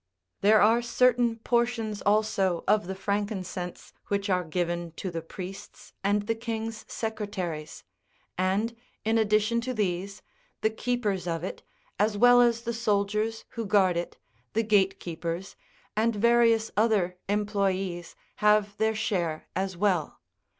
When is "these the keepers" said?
9.75-11.27